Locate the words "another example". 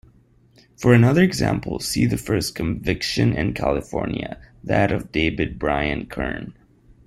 0.95-1.77